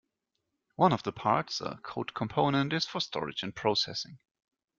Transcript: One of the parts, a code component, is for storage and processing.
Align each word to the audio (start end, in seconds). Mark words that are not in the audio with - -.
One 0.77 0.93
of 0.93 1.03
the 1.03 1.11
parts, 1.11 1.61
a 1.61 1.77
code 1.83 2.15
component, 2.15 2.73
is 2.73 2.87
for 2.87 2.99
storage 2.99 3.43
and 3.43 3.55
processing. 3.55 4.17